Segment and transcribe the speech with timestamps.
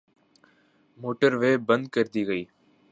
[0.99, 2.43] Motorway بند کردی گئی۔